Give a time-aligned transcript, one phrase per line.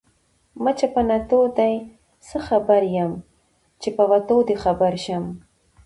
[0.31, 1.73] ـ مچه په نتو دې
[2.27, 3.11] څه خبر يم
[3.81, 5.25] ،چې په وتو دې خبر شم.